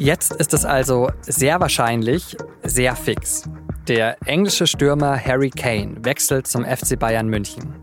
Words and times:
Jetzt 0.00 0.32
ist 0.32 0.54
es 0.54 0.64
also 0.64 1.10
sehr 1.20 1.60
wahrscheinlich 1.60 2.34
sehr 2.62 2.96
fix. 2.96 3.42
Der 3.86 4.16
englische 4.24 4.66
Stürmer 4.66 5.22
Harry 5.22 5.50
Kane 5.50 5.96
wechselt 6.00 6.46
zum 6.46 6.64
FC 6.64 6.98
Bayern 6.98 7.28
München 7.28 7.74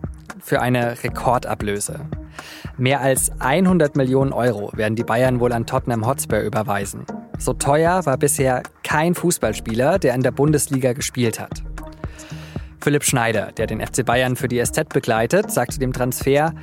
für 0.44 0.60
eine 0.60 1.04
Rekordablöse. 1.04 2.00
Mehr 2.76 3.02
als 3.02 3.32
100 3.40 3.96
Millionen 3.96 4.34
Euro 4.34 4.72
werden 4.74 4.96
die 4.96 5.04
Bayern 5.04 5.40
wohl 5.40 5.54
an 5.54 5.68
Tottenham 5.68 6.08
Hotspur 6.08 6.40
überweisen. 6.40 7.06
So 7.38 7.54
teuer 7.54 8.04
war 8.08 8.18
bisher 8.18 8.64
kein 8.82 9.14
Fußballspieler, 9.14 10.00
der 10.00 10.16
in 10.16 10.24
der 10.24 10.32
Bundesliga 10.32 10.94
gespielt 10.94 11.40
hat. 11.40 11.62
Philipp 12.82 13.04
Schneider, 13.04 13.52
der 13.52 13.68
den 13.68 13.80
FC 13.80 14.04
Bayern 14.04 14.36
für 14.36 14.48
die 14.48 14.60
SZ 14.66 14.90
begleitet, 14.90 15.52
sagte 15.52 15.78
dem 15.78 15.94
Transfer, 15.94 16.56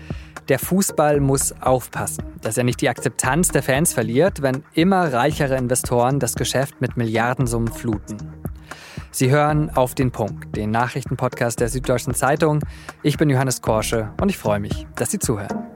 der 0.48 0.58
Fußball 0.58 1.20
muss 1.20 1.52
aufpassen, 1.60 2.24
dass 2.42 2.58
er 2.58 2.64
nicht 2.64 2.80
die 2.80 2.88
Akzeptanz 2.88 3.48
der 3.48 3.62
Fans 3.62 3.92
verliert, 3.92 4.42
wenn 4.42 4.62
immer 4.74 5.12
reichere 5.12 5.56
Investoren 5.56 6.20
das 6.20 6.34
Geschäft 6.34 6.80
mit 6.80 6.96
Milliardensummen 6.96 7.72
fluten. 7.72 8.18
Sie 9.10 9.30
hören 9.30 9.70
auf 9.70 9.94
den 9.94 10.10
Punkt, 10.10 10.56
den 10.56 10.70
Nachrichtenpodcast 10.70 11.60
der 11.60 11.68
Süddeutschen 11.68 12.14
Zeitung. 12.14 12.60
Ich 13.02 13.16
bin 13.16 13.30
Johannes 13.30 13.62
Korsche 13.62 14.12
und 14.20 14.28
ich 14.28 14.36
freue 14.36 14.60
mich, 14.60 14.86
dass 14.96 15.10
Sie 15.10 15.18
zuhören. 15.18 15.68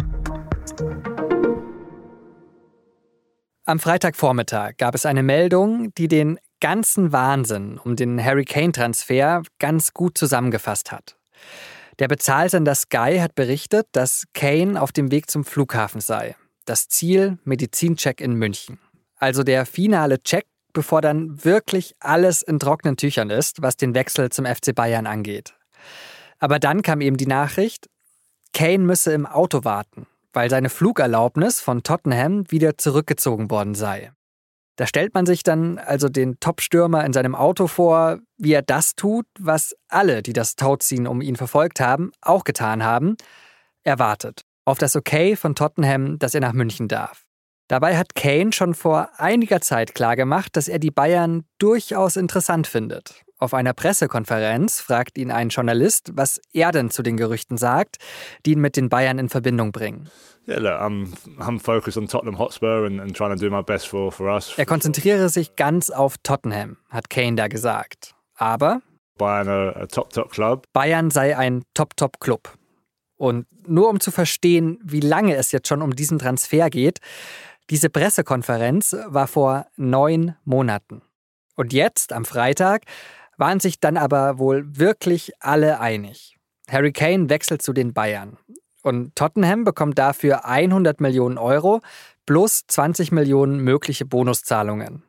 Am 3.65 3.79
Freitagvormittag 3.79 4.77
gab 4.79 4.95
es 4.95 5.07
eine 5.07 5.23
Meldung, 5.23 5.93
die 5.97 6.09
den 6.09 6.39
ganzen 6.61 7.13
Wahnsinn 7.13 7.79
um 7.79 7.97
den 7.97 8.23
Harry 8.23 8.45
Kane-Transfer 8.45 9.43
ganz 9.59 9.95
gut 9.95 10.19
zusammengefasst 10.19 10.91
hat. 10.91 11.17
Der 11.99 12.09
Bezahlsender 12.09 12.75
Sky 12.75 13.19
hat 13.21 13.35
berichtet, 13.35 13.87
dass 13.93 14.25
Kane 14.33 14.81
auf 14.81 14.93
dem 14.93 15.11
Weg 15.11 15.31
zum 15.31 15.45
Flughafen 15.45 16.01
sei. 16.01 16.37
Das 16.65 16.89
Ziel 16.89 17.39
Medizincheck 17.45 18.21
in 18.21 18.35
München. 18.35 18.79
Also 19.17 19.43
der 19.43 19.67
finale 19.67 20.23
Check 20.23 20.47
bevor 20.73 21.01
dann 21.01 21.45
wirklich 21.45 21.95
alles 21.99 22.43
in 22.43 22.61
trockenen 22.61 22.97
Tüchern 22.97 23.31
ist, 23.31 23.63
was 23.63 23.77
den 23.77 23.95
Wechsel 23.95 24.31
zum 24.31 24.47
FC 24.47 24.75
Bayern 24.75 25.07
angeht. 25.07 25.55
Aber 26.39 26.61
dann 26.61 26.83
kam 26.83 27.01
eben 27.01 27.17
die 27.17 27.27
Nachricht, 27.27 27.89
Kane 28.55 28.79
müsse 28.79 29.13
im 29.13 29.27
Auto 29.27 29.65
warten, 29.65 30.07
weil 30.33 30.51
seine 30.51 30.71
Flugerlaubnis 30.71 31.61
von 31.61 31.83
Tottenham 31.83 32.49
wieder 32.51 32.79
zurückgezogen 32.79 33.51
worden 33.51 33.75
sei. 33.75 34.13
Da 34.79 34.87
stellt 34.87 35.13
man 35.13 35.27
sich 35.27 35.43
dann 35.43 35.79
also 35.79 36.09
den 36.09 36.39
Top-Stürmer 36.39 37.05
in 37.05 37.13
seinem 37.13 37.35
Auto 37.35 37.67
vor, 37.67 38.21
wie 38.37 38.53
er 38.53 38.63
das 38.63 38.95
tut, 38.95 39.27
was 39.37 39.75
alle, 39.89 40.23
die 40.23 40.33
das 40.33 40.55
Tauziehen 40.55 41.09
um 41.09 41.21
ihn 41.21 41.35
verfolgt 41.35 41.81
haben, 41.81 42.13
auch 42.21 42.45
getan 42.45 42.85
haben. 42.85 43.17
Er 43.83 43.99
wartet 43.99 44.43
auf 44.65 44.79
das 44.79 44.95
Okay 44.95 45.35
von 45.35 45.57
Tottenham, 45.57 46.21
dass 46.21 46.33
er 46.33 46.41
nach 46.41 46.53
München 46.53 46.87
darf. 46.87 47.25
Dabei 47.67 47.97
hat 47.97 48.15
Kane 48.15 48.53
schon 48.53 48.73
vor 48.73 49.09
einiger 49.17 49.61
Zeit 49.61 49.97
klargemacht, 49.97 50.57
dass 50.57 50.69
er 50.69 50.79
die 50.79 50.93
Bayern 50.93 51.45
durchaus 51.59 52.15
interessant 52.15 52.69
findet. 52.69 53.25
Auf 53.39 53.55
einer 53.55 53.73
Pressekonferenz 53.73 54.81
fragt 54.81 55.17
ihn 55.17 55.31
ein 55.31 55.49
Journalist, 55.49 56.11
was 56.15 56.41
er 56.53 56.73
denn 56.73 56.91
zu 56.91 57.03
den 57.03 57.17
Gerüchten 57.17 57.57
sagt, 57.57 57.99
die 58.45 58.53
ihn 58.53 58.61
mit 58.61 58.77
den 58.77 58.89
Bayern 58.89 59.19
in 59.19 59.29
Verbindung 59.29 59.71
bringen. 59.71 60.11
Er 64.59 64.67
konzentriere 64.67 65.29
sich 65.29 65.55
ganz 65.55 65.91
auf 65.91 66.17
Tottenham, 66.23 66.79
hat 66.89 67.11
Kane 67.11 67.37
da 67.37 67.47
gesagt. 67.49 68.15
Aber 68.35 68.83
Bayern, 69.19 69.87
top, 69.89 70.13
top 70.13 70.31
Club. 70.31 70.65
Bayern 70.73 71.11
sei 71.11 71.37
ein 71.37 71.63
Top-Top-Club. 71.75 72.57
Und 73.17 73.47
nur 73.69 73.89
um 73.89 74.01
zu 74.01 74.11
verstehen, 74.11 74.79
wie 74.83 75.01
lange 75.01 75.37
es 75.37 75.53
jetzt 75.53 75.69
schon 75.69 75.83
um 75.83 75.95
diesen 75.95 76.19
Transfer 76.19 76.71
geht, 76.71 77.01
diese 77.69 77.91
Pressekonferenz 77.91 78.97
war 79.07 79.27
vor 79.27 79.67
neun 79.77 80.37
Monaten. 80.45 81.03
Und 81.57 81.73
jetzt, 81.73 82.13
am 82.13 82.25
Freitag, 82.25 82.85
waren 83.39 83.61
sich 83.61 83.81
dann 83.81 83.97
aber 83.97 84.39
wohl 84.39 84.65
wirklich 84.77 85.33
alle 85.41 85.81
einig. 85.81 86.37
Harry 86.69 86.93
Kane 86.93 87.31
wechselt 87.31 87.63
zu 87.63 87.73
den 87.73 87.95
Bayern. 87.95 88.37
Und 88.83 89.17
Tottenham 89.17 89.65
bekommt 89.65 89.99
dafür 89.99 90.45
100 90.45 91.01
Millionen 91.01 91.39
Euro 91.39 91.81
plus 92.27 92.67
20 92.67 93.11
Millionen 93.13 93.61
mögliche 93.61 94.05
Bonuszahlungen. 94.05 95.03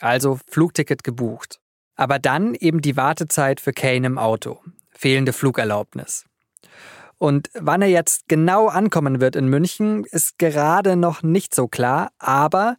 Also 0.00 0.38
Flugticket 0.48 1.04
gebucht. 1.04 1.60
Aber 1.96 2.18
dann 2.18 2.54
eben 2.54 2.80
die 2.80 2.96
Wartezeit 2.96 3.60
für 3.60 3.72
Kane 3.72 4.06
im 4.06 4.18
Auto. 4.18 4.60
Fehlende 4.90 5.32
Flugerlaubnis. 5.32 6.24
Und 7.18 7.50
wann 7.54 7.82
er 7.82 7.88
jetzt 7.88 8.28
genau 8.28 8.68
ankommen 8.68 9.20
wird 9.20 9.36
in 9.36 9.48
München, 9.48 10.04
ist 10.04 10.38
gerade 10.38 10.96
noch 10.96 11.22
nicht 11.22 11.54
so 11.54 11.68
klar, 11.68 12.10
aber 12.18 12.76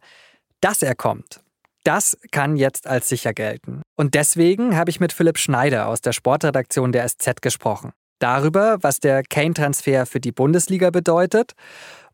dass 0.60 0.82
er 0.82 0.94
kommt, 0.94 1.40
das 1.86 2.18
kann 2.32 2.56
jetzt 2.56 2.86
als 2.86 3.08
sicher 3.08 3.32
gelten. 3.32 3.82
Und 3.96 4.14
deswegen 4.14 4.76
habe 4.76 4.90
ich 4.90 4.98
mit 4.98 5.12
Philipp 5.12 5.38
Schneider 5.38 5.86
aus 5.86 6.00
der 6.00 6.12
Sportredaktion 6.12 6.92
der 6.92 7.08
SZ 7.08 7.40
gesprochen. 7.40 7.92
Darüber, 8.18 8.78
was 8.80 8.98
der 8.98 9.22
Kane-Transfer 9.22 10.06
für 10.06 10.20
die 10.20 10.32
Bundesliga 10.32 10.90
bedeutet 10.90 11.52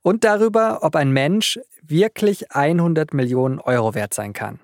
und 0.03 0.25
darüber, 0.25 0.81
ob 0.83 0.97
ein 0.97 1.12
Mensch 1.12 1.59
wirklich 1.81 2.53
100 2.53 3.15
Millionen 3.15 3.60
Euro 3.60 3.94
wert 3.94 4.12
sein 4.12 4.33
kann. 4.33 4.60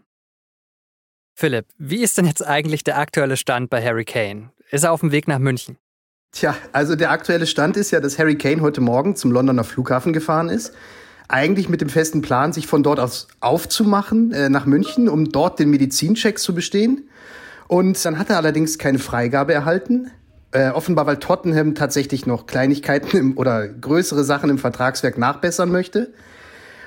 Philipp, 1.35 1.67
wie 1.79 2.03
ist 2.03 2.19
denn 2.19 2.27
jetzt 2.27 2.45
eigentlich 2.45 2.83
der 2.83 2.99
aktuelle 2.99 3.37
Stand 3.37 3.71
bei 3.71 3.83
Harry 3.83 4.05
Kane? 4.05 4.51
Ist 4.71 4.85
er 4.85 4.93
auf 4.93 5.01
dem 5.01 5.13
Weg 5.13 5.29
nach 5.29 5.39
München? 5.39 5.79
Tja, 6.33 6.57
also 6.73 6.97
der 6.97 7.11
aktuelle 7.11 7.47
Stand 7.47 7.77
ist 7.77 7.93
ja, 7.93 8.01
dass 8.01 8.19
Harry 8.19 8.37
Kane 8.37 8.61
heute 8.61 8.81
Morgen 8.81 9.17
zum 9.17 9.33
Londoner 9.33 9.65
Flughafen 9.65 10.13
gefahren 10.13 10.49
ist. 10.49 10.75
Eigentlich 11.29 11.69
mit 11.69 11.81
dem 11.81 11.91
festen 11.91 12.23
Plan, 12.23 12.53
sich 12.53 12.67
von 12.67 12.83
dort 12.83 12.99
aus 12.99 13.29
aufzumachen 13.41 14.33
äh, 14.33 14.49
nach 14.49 14.65
München, 14.67 15.09
um 15.09 15.31
dort 15.31 15.59
den 15.59 15.71
Medizincheck 15.71 16.39
zu 16.39 16.55
bestehen. 16.55 17.09
Und 17.67 18.03
dann 18.05 18.19
hat 18.19 18.31
er 18.31 18.39
allerdings 18.39 18.79
keine 18.79 18.99
Freigabe 18.99 19.53
erhalten. 19.53 20.11
Äh, 20.51 20.71
offenbar, 20.71 21.07
weil 21.07 21.19
Tottenham 21.19 21.75
tatsächlich 21.75 22.25
noch 22.25 22.47
Kleinigkeiten 22.47 23.17
im, 23.19 23.37
oder 23.37 23.69
größere 23.69 24.25
Sachen 24.25 24.49
im 24.49 24.57
Vertragswerk 24.57 25.19
nachbessern 25.19 25.71
möchte. 25.71 26.11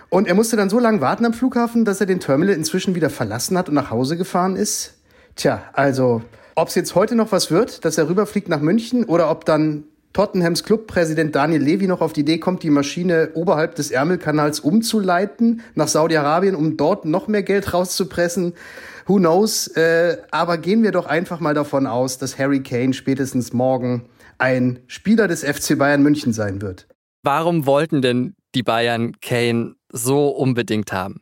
Und 0.09 0.28
er 0.28 0.34
musste 0.34 0.58
dann 0.58 0.69
so 0.69 0.79
lange 0.79 1.00
warten 1.00 1.25
am 1.25 1.34
Flughafen, 1.34 1.85
dass 1.85 2.02
er 2.02 2.08
den 2.08 2.19
Terminal 2.19 2.56
inzwischen 2.56 2.96
wieder 2.96 3.12
verlassen 3.12 3.58
hat 3.58 3.69
und 3.69 3.75
nach 3.75 3.91
Hause 3.91 4.18
gefahren 4.18 4.56
ist. 4.56 4.96
Tja, 5.35 5.62
also 5.73 6.23
ob 6.56 6.68
es 6.68 6.75
jetzt 6.75 6.96
heute 6.96 7.16
noch 7.16 7.31
was 7.31 7.52
wird, 7.52 7.85
dass 7.85 7.97
er 7.97 8.09
rüberfliegt 8.09 8.50
nach 8.50 8.59
München 8.59 9.06
oder 9.06 9.29
ob 9.29 9.46
dann 9.46 9.85
Tottenhams 10.14 10.64
Clubpräsident 10.64 11.36
Daniel 11.36 11.62
Levy 11.62 11.88
noch 11.88 12.02
auf 12.02 12.14
die 12.14 12.22
Idee 12.22 12.38
kommt, 12.38 12.64
die 12.64 12.70
Maschine 12.70 13.30
oberhalb 13.34 13.76
des 13.76 13.92
Ärmelkanals 13.92 14.60
umzuleiten 14.60 15.62
nach 15.76 15.88
Saudi-Arabien, 15.88 16.56
um 16.56 16.76
dort 16.76 17.06
noch 17.06 17.28
mehr 17.28 17.44
Geld 17.44 17.74
rauszupressen. 17.74 18.54
Who 19.08 19.18
knows? 19.18 19.68
Äh, 19.68 20.18
aber 20.32 20.58
gehen 20.58 20.84
wir 20.84 20.92
doch 20.92 21.06
einfach 21.06 21.40
mal 21.40 21.54
davon 21.54 21.88
aus, 21.88 22.18
dass 22.18 22.38
Harry 22.38 22.62
Kane 22.62 22.94
spätestens 22.94 23.54
morgen 23.54 24.04
ein 24.38 24.80
Spieler 24.88 25.28
des 25.28 25.44
FC 25.44 25.78
Bayern 25.78 26.04
München 26.04 26.34
sein 26.34 26.62
wird. 26.62 26.88
Warum 27.24 27.66
wollten 27.66 28.02
denn 28.02 28.36
die 28.56 28.64
Bayern 28.64 29.14
Kane 29.22 29.76
so 29.92 30.30
unbedingt 30.30 30.92
haben? 30.92 31.22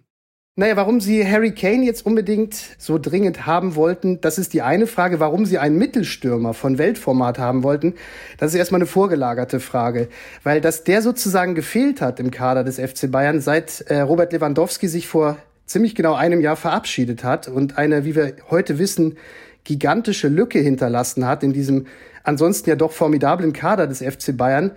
Naja, 0.59 0.75
warum 0.75 0.99
Sie 0.99 1.25
Harry 1.25 1.53
Kane 1.53 1.85
jetzt 1.85 2.05
unbedingt 2.05 2.53
so 2.77 2.97
dringend 2.97 3.45
haben 3.45 3.75
wollten, 3.75 4.19
das 4.19 4.37
ist 4.37 4.51
die 4.51 4.61
eine 4.61 4.87
Frage. 4.87 5.21
Warum 5.21 5.45
Sie 5.45 5.57
einen 5.57 5.77
Mittelstürmer 5.77 6.53
von 6.53 6.77
Weltformat 6.77 7.39
haben 7.39 7.63
wollten, 7.63 7.93
das 8.37 8.51
ist 8.51 8.57
erstmal 8.57 8.79
eine 8.79 8.85
vorgelagerte 8.85 9.61
Frage. 9.61 10.09
Weil 10.43 10.59
dass 10.59 10.83
der 10.83 11.01
sozusagen 11.01 11.55
gefehlt 11.55 12.01
hat 12.01 12.19
im 12.19 12.29
Kader 12.29 12.65
des 12.65 12.77
FC 12.77 13.09
Bayern, 13.09 13.39
seit 13.39 13.85
äh, 13.87 14.01
Robert 14.01 14.33
Lewandowski 14.33 14.89
sich 14.89 15.07
vor 15.07 15.37
ziemlich 15.65 15.95
genau 15.95 16.15
einem 16.15 16.41
Jahr 16.41 16.57
verabschiedet 16.57 17.23
hat 17.23 17.47
und 17.47 17.77
eine, 17.77 18.03
wie 18.03 18.17
wir 18.17 18.33
heute 18.49 18.79
wissen, 18.79 19.15
gigantische 19.63 20.27
Lücke 20.27 20.59
hinterlassen 20.59 21.25
hat 21.25 21.41
in 21.41 21.53
diesem 21.53 21.87
ansonsten 22.25 22.69
ja 22.69 22.75
doch 22.75 22.91
formidablen 22.91 23.53
Kader 23.53 23.87
des 23.87 23.99
FC 23.99 24.35
Bayern, 24.35 24.71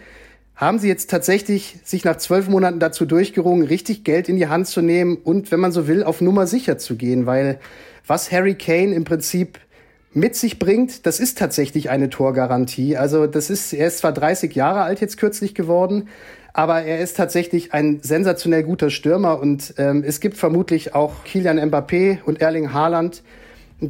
haben 0.56 0.78
sie 0.78 0.88
jetzt 0.88 1.10
tatsächlich 1.10 1.76
sich 1.82 2.04
nach 2.04 2.16
zwölf 2.16 2.48
Monaten 2.48 2.78
dazu 2.78 3.06
durchgerungen, 3.06 3.66
richtig 3.66 4.04
Geld 4.04 4.28
in 4.28 4.36
die 4.36 4.48
Hand 4.48 4.66
zu 4.66 4.82
nehmen 4.82 5.16
und, 5.16 5.50
wenn 5.50 5.60
man 5.60 5.72
so 5.72 5.88
will, 5.88 6.02
auf 6.02 6.20
Nummer 6.20 6.46
sicher 6.46 6.78
zu 6.78 6.96
gehen, 6.96 7.26
weil 7.26 7.58
was 8.06 8.30
Harry 8.30 8.54
Kane 8.54 8.94
im 8.94 9.04
Prinzip 9.04 9.58
mit 10.14 10.36
sich 10.36 10.58
bringt, 10.58 11.06
das 11.06 11.20
ist 11.20 11.38
tatsächlich 11.38 11.88
eine 11.88 12.10
Torgarantie. 12.10 12.96
Also 12.96 13.26
das 13.26 13.48
ist, 13.48 13.72
er 13.72 13.86
ist 13.86 13.98
zwar 13.98 14.12
30 14.12 14.54
Jahre 14.54 14.82
alt 14.82 15.00
jetzt 15.00 15.16
kürzlich 15.16 15.54
geworden, 15.54 16.08
aber 16.52 16.82
er 16.82 17.00
ist 17.00 17.16
tatsächlich 17.16 17.72
ein 17.72 18.00
sensationell 18.02 18.62
guter 18.62 18.90
Stürmer 18.90 19.40
und 19.40 19.74
ähm, 19.78 20.04
es 20.06 20.20
gibt 20.20 20.36
vermutlich 20.36 20.94
auch 20.94 21.24
Kilian 21.24 21.58
Mbappé 21.58 22.18
und 22.24 22.42
Erling 22.42 22.74
Haaland, 22.74 23.22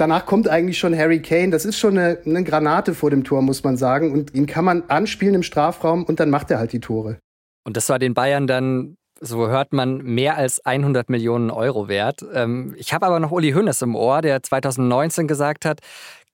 danach 0.01 0.27
kommt 0.27 0.49
eigentlich 0.49 0.79
schon 0.79 0.97
Harry 0.97 1.21
Kane. 1.21 1.51
Das 1.51 1.65
ist 1.65 1.79
schon 1.79 1.99
eine, 1.99 2.19
eine 2.25 2.45
Granate 2.45 2.95
vor 2.95 3.11
dem 3.11 3.25
Tor, 3.25 3.43
muss 3.43 3.63
man 3.65 3.77
sagen. 3.77 4.13
Und 4.13 4.35
ihn 4.35 4.47
kann 4.47 4.65
man 4.65 4.85
anspielen 4.89 5.35
im 5.35 5.43
Strafraum 5.43 6.05
und 6.05 6.21
dann 6.21 6.31
macht 6.31 6.51
er 6.51 6.59
halt 6.59 6.73
die 6.73 6.81
Tore. 6.81 7.19
Und 7.65 7.77
das 7.77 7.89
war 7.89 7.99
den 7.99 8.15
Bayern 8.15 8.47
dann, 8.47 8.97
so 9.21 9.49
hört 9.49 9.73
man, 9.73 9.99
mehr 9.99 10.37
als 10.37 10.65
100 10.65 11.11
Millionen 11.11 11.51
Euro 11.51 11.89
wert. 11.89 12.25
Ähm, 12.33 12.75
ich 12.77 12.93
habe 12.93 13.07
aber 13.07 13.21
noch 13.21 13.31
Uli 13.31 13.53
Hünnes 13.53 13.83
im 13.83 13.95
Ohr, 13.95 14.23
der 14.23 14.43
2019 14.43 15.29
gesagt 15.29 15.65
hat, 15.65 15.81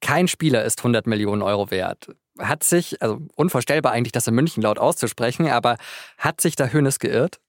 kein 0.00 0.28
Spieler 0.28 0.64
ist 0.64 0.78
100 0.80 1.06
Millionen 1.06 1.42
Euro 1.42 1.70
wert. 1.70 2.08
Hat 2.38 2.62
sich, 2.62 3.02
also 3.02 3.18
unvorstellbar 3.34 3.92
eigentlich, 3.92 4.12
das 4.12 4.28
in 4.28 4.34
München 4.34 4.62
laut 4.62 4.78
auszusprechen, 4.78 5.48
aber 5.48 5.76
hat 6.18 6.40
sich 6.40 6.54
da 6.54 6.66
Hünnes 6.68 7.00
geirrt? 7.00 7.40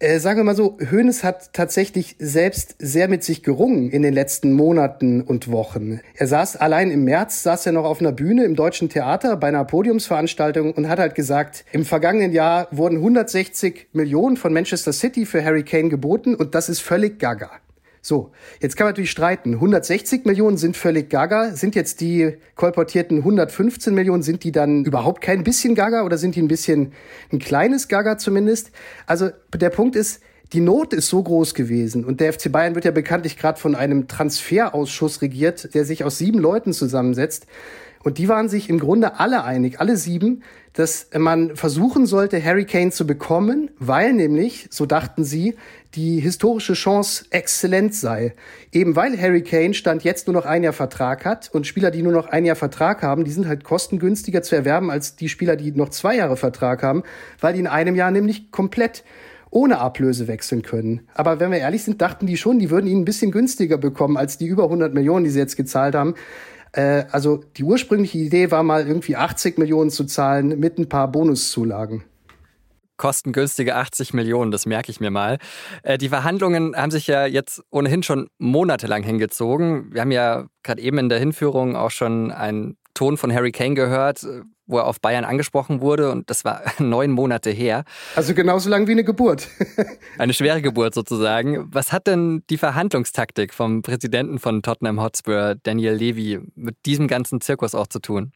Äh, 0.00 0.20
sagen 0.20 0.38
wir 0.38 0.44
mal 0.44 0.54
so, 0.54 0.78
Hoeneß 0.92 1.24
hat 1.24 1.52
tatsächlich 1.52 2.14
selbst 2.20 2.76
sehr 2.78 3.08
mit 3.08 3.24
sich 3.24 3.42
gerungen 3.42 3.90
in 3.90 4.02
den 4.02 4.14
letzten 4.14 4.52
Monaten 4.52 5.22
und 5.22 5.50
Wochen. 5.50 5.98
Er 6.14 6.28
saß 6.28 6.54
allein 6.54 6.92
im 6.92 7.02
März, 7.02 7.42
saß 7.42 7.66
er 7.66 7.72
noch 7.72 7.82
auf 7.82 8.00
einer 8.00 8.12
Bühne 8.12 8.44
im 8.44 8.54
Deutschen 8.54 8.88
Theater 8.88 9.36
bei 9.36 9.48
einer 9.48 9.64
Podiumsveranstaltung 9.64 10.72
und 10.72 10.88
hat 10.88 11.00
halt 11.00 11.16
gesagt, 11.16 11.64
im 11.72 11.84
vergangenen 11.84 12.32
Jahr 12.32 12.68
wurden 12.70 12.98
160 12.98 13.88
Millionen 13.92 14.36
von 14.36 14.52
Manchester 14.52 14.92
City 14.92 15.26
für 15.26 15.44
Harry 15.44 15.64
Kane 15.64 15.88
geboten 15.88 16.36
und 16.36 16.54
das 16.54 16.68
ist 16.68 16.78
völlig 16.78 17.18
gaga. 17.18 17.50
So, 18.00 18.32
jetzt 18.60 18.76
kann 18.76 18.84
man 18.84 18.92
natürlich 18.92 19.10
streiten. 19.10 19.54
160 19.54 20.24
Millionen 20.24 20.56
sind 20.56 20.76
völlig 20.76 21.10
gaga. 21.10 21.52
Sind 21.52 21.74
jetzt 21.74 22.00
die 22.00 22.36
kolportierten 22.54 23.18
115 23.18 23.94
Millionen, 23.94 24.22
sind 24.22 24.44
die 24.44 24.52
dann 24.52 24.84
überhaupt 24.84 25.20
kein 25.20 25.44
bisschen 25.44 25.74
gaga 25.74 26.04
oder 26.04 26.18
sind 26.18 26.36
die 26.36 26.42
ein 26.42 26.48
bisschen 26.48 26.92
ein 27.32 27.38
kleines 27.38 27.88
gaga 27.88 28.18
zumindest? 28.18 28.70
Also 29.06 29.30
der 29.54 29.70
Punkt 29.70 29.96
ist, 29.96 30.22
die 30.52 30.60
Not 30.60 30.94
ist 30.94 31.08
so 31.08 31.22
groß 31.22 31.54
gewesen 31.54 32.04
und 32.04 32.20
der 32.20 32.32
FC 32.32 32.50
Bayern 32.50 32.74
wird 32.74 32.86
ja 32.86 32.90
bekanntlich 32.90 33.36
gerade 33.36 33.60
von 33.60 33.74
einem 33.74 34.08
Transferausschuss 34.08 35.20
regiert, 35.20 35.74
der 35.74 35.84
sich 35.84 36.04
aus 36.04 36.18
sieben 36.18 36.38
Leuten 36.38 36.72
zusammensetzt. 36.72 37.46
Und 38.02 38.18
die 38.18 38.28
waren 38.28 38.48
sich 38.48 38.70
im 38.70 38.78
Grunde 38.78 39.18
alle 39.18 39.44
einig, 39.44 39.80
alle 39.80 39.96
sieben, 39.96 40.42
dass 40.78 41.08
man 41.18 41.56
versuchen 41.56 42.06
sollte, 42.06 42.42
Harry 42.42 42.64
Kane 42.64 42.92
zu 42.92 43.04
bekommen, 43.04 43.68
weil 43.80 44.12
nämlich, 44.12 44.68
so 44.70 44.86
dachten 44.86 45.24
sie, 45.24 45.56
die 45.96 46.20
historische 46.20 46.74
Chance 46.74 47.24
exzellent 47.30 47.96
sei. 47.96 48.32
Eben 48.70 48.94
weil 48.94 49.20
Harry 49.20 49.42
Kane 49.42 49.74
Stand 49.74 50.04
jetzt 50.04 50.28
nur 50.28 50.34
noch 50.34 50.44
ein 50.46 50.62
Jahr 50.62 50.72
Vertrag 50.72 51.24
hat 51.24 51.50
und 51.52 51.66
Spieler, 51.66 51.90
die 51.90 52.02
nur 52.02 52.12
noch 52.12 52.28
ein 52.28 52.44
Jahr 52.44 52.54
Vertrag 52.54 53.02
haben, 53.02 53.24
die 53.24 53.32
sind 53.32 53.48
halt 53.48 53.64
kostengünstiger 53.64 54.42
zu 54.42 54.54
erwerben 54.54 54.88
als 54.88 55.16
die 55.16 55.28
Spieler, 55.28 55.56
die 55.56 55.72
noch 55.72 55.88
zwei 55.88 56.14
Jahre 56.14 56.36
Vertrag 56.36 56.84
haben, 56.84 57.02
weil 57.40 57.54
die 57.54 57.60
in 57.60 57.66
einem 57.66 57.96
Jahr 57.96 58.12
nämlich 58.12 58.52
komplett 58.52 59.02
ohne 59.50 59.78
Ablöse 59.78 60.28
wechseln 60.28 60.62
können. 60.62 61.00
Aber 61.14 61.40
wenn 61.40 61.50
wir 61.50 61.58
ehrlich 61.58 61.82
sind, 61.82 62.00
dachten 62.00 62.26
die 62.26 62.36
schon, 62.36 62.60
die 62.60 62.70
würden 62.70 62.86
ihn 62.86 63.00
ein 63.00 63.04
bisschen 63.04 63.32
günstiger 63.32 63.78
bekommen 63.78 64.16
als 64.16 64.38
die 64.38 64.46
über 64.46 64.64
100 64.64 64.94
Millionen, 64.94 65.24
die 65.24 65.30
sie 65.30 65.40
jetzt 65.40 65.56
gezahlt 65.56 65.96
haben. 65.96 66.14
Äh, 66.72 67.04
also 67.10 67.42
die 67.56 67.64
ursprüngliche 67.64 68.18
Idee 68.18 68.50
war 68.50 68.62
mal 68.62 68.86
irgendwie 68.86 69.16
80 69.16 69.58
Millionen 69.58 69.90
zu 69.90 70.04
zahlen 70.04 70.58
mit 70.58 70.78
ein 70.78 70.88
paar 70.88 71.10
Bonuszulagen 71.10 72.04
kostengünstige 72.98 73.76
80 73.76 74.12
Millionen, 74.12 74.50
das 74.50 74.66
merke 74.66 74.90
ich 74.90 75.00
mir 75.00 75.10
mal. 75.10 75.38
Äh, 75.82 75.96
die 75.96 76.10
Verhandlungen 76.10 76.76
haben 76.76 76.90
sich 76.90 77.06
ja 77.06 77.24
jetzt 77.24 77.62
ohnehin 77.70 78.02
schon 78.02 78.28
monatelang 78.38 79.02
hingezogen. 79.02 79.94
Wir 79.94 80.02
haben 80.02 80.10
ja 80.10 80.46
gerade 80.62 80.82
eben 80.82 80.98
in 80.98 81.08
der 81.08 81.18
Hinführung 81.18 81.76
auch 81.76 81.92
schon 81.92 82.30
einen 82.30 82.76
Ton 82.92 83.16
von 83.16 83.32
Harry 83.32 83.52
Kane 83.52 83.74
gehört, 83.74 84.26
wo 84.68 84.78
er 84.78 84.86
auf 84.86 85.00
Bayern 85.00 85.24
angesprochen 85.24 85.80
wurde 85.80 86.12
und 86.12 86.30
das 86.30 86.44
war 86.44 86.62
neun 86.78 87.10
Monate 87.10 87.50
her. 87.50 87.84
Also 88.14 88.34
genauso 88.34 88.70
lang 88.70 88.86
wie 88.86 88.92
eine 88.92 89.04
Geburt. 89.04 89.48
eine 90.18 90.34
schwere 90.34 90.62
Geburt 90.62 90.94
sozusagen. 90.94 91.66
Was 91.72 91.92
hat 91.92 92.06
denn 92.06 92.44
die 92.50 92.58
Verhandlungstaktik 92.58 93.52
vom 93.52 93.82
Präsidenten 93.82 94.38
von 94.38 94.62
Tottenham 94.62 95.02
Hotspur, 95.02 95.56
Daniel 95.62 95.94
Levy, 95.94 96.40
mit 96.54 96.76
diesem 96.86 97.08
ganzen 97.08 97.40
Zirkus 97.40 97.74
auch 97.74 97.88
zu 97.88 97.98
tun? 97.98 98.32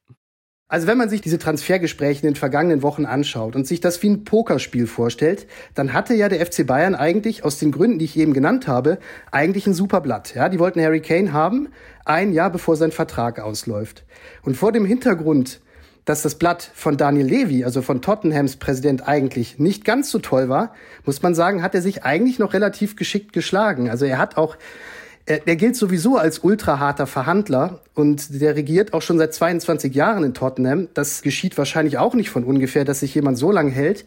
Also 0.73 0.87
wenn 0.87 0.97
man 0.97 1.11
sich 1.11 1.21
diese 1.21 1.39
Transfergespräche 1.39 2.23
in 2.23 2.33
den 2.33 2.35
vergangenen 2.35 2.83
Wochen 2.83 3.05
anschaut 3.05 3.57
und 3.57 3.67
sich 3.67 3.81
das 3.81 4.03
wie 4.03 4.09
ein 4.09 4.25
Pokerspiel 4.25 4.87
vorstellt, 4.87 5.47
dann 5.75 5.93
hatte 5.93 6.15
ja 6.15 6.31
der 6.31 6.47
FC 6.47 6.67
Bayern 6.67 6.95
eigentlich 6.95 7.45
aus 7.45 7.59
den 7.59 7.73
Gründen, 7.73 7.99
die 7.99 8.07
ich 8.07 8.17
eben 8.17 8.33
genannt 8.33 8.69
habe, 8.69 8.99
eigentlich 9.31 9.67
ein 9.67 9.75
super 9.75 10.01
Blatt. 10.01 10.35
Ja, 10.35 10.49
die 10.49 10.59
wollten 10.59 10.81
Harry 10.81 11.03
Kane 11.03 11.35
haben, 11.35 11.69
ein 12.07 12.33
Jahr 12.33 12.49
bevor 12.49 12.77
sein 12.77 12.91
Vertrag 12.91 13.39
ausläuft. 13.39 14.07
Und 14.45 14.57
vor 14.57 14.73
dem 14.73 14.87
Hintergrund, 14.87 15.61
dass 16.05 16.23
das 16.23 16.35
Blatt 16.35 16.71
von 16.75 16.97
Daniel 16.97 17.27
Levy, 17.27 17.65
also 17.65 17.83
von 17.83 18.03
Tottenhams 18.03 18.57
Präsident, 18.57 19.07
eigentlich 19.07 19.59
nicht 19.59 19.85
ganz 19.85 20.11
so 20.11 20.19
toll 20.19 20.49
war, 20.49 20.75
muss 21.05 21.23
man 21.23 21.35
sagen, 21.35 21.63
hat 21.63 21.75
er 21.75 21.83
sich 21.83 22.05
eigentlich 22.05 22.39
noch 22.39 22.55
relativ 22.55 22.97
geschickt 22.97 23.33
geschlagen. 23.33 23.89
Also 23.89 24.05
er 24.05 24.19
hat 24.19 24.37
auch 24.37 24.57
er, 25.25 25.39
der 25.39 25.57
gilt 25.57 25.77
sowieso 25.77 26.17
als 26.17 26.41
ultraharter 26.41 27.07
Verhandler 27.07 27.81
und 27.95 28.41
der 28.41 28.57
regiert 28.57 28.93
auch 28.93 29.03
schon 29.03 29.19
seit 29.19 29.33
22 29.33 29.95
Jahren 29.95 30.25
in 30.25 30.35
Tottenham. 30.35 30.89
Das 30.95 31.23
geschieht 31.23 31.57
wahrscheinlich 31.59 31.99
auch 31.99 32.15
nicht 32.15 32.31
von 32.31 32.45
ungefähr, 32.45 32.85
dass 32.85 33.01
sich 33.01 33.15
jemand 33.15 33.39
so 33.39 33.53
lange 33.53 33.71
hält. 33.71 34.05